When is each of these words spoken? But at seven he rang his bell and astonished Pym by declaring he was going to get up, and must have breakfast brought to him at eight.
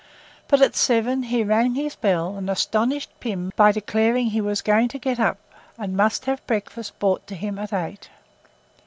But 0.47 0.63
at 0.63 0.75
seven 0.75 1.21
he 1.21 1.43
rang 1.43 1.75
his 1.75 1.95
bell 1.95 2.35
and 2.35 2.49
astonished 2.49 3.11
Pym 3.19 3.51
by 3.55 3.71
declaring 3.71 4.31
he 4.31 4.41
was 4.41 4.63
going 4.63 4.87
to 4.87 4.97
get 4.97 5.19
up, 5.19 5.37
and 5.77 5.95
must 5.95 6.25
have 6.25 6.43
breakfast 6.47 6.97
brought 6.97 7.27
to 7.27 7.35
him 7.35 7.59
at 7.59 7.71
eight. 7.71 8.09